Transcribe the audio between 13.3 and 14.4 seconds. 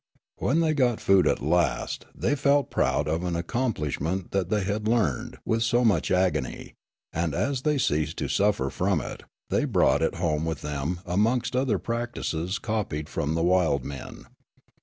the wild men.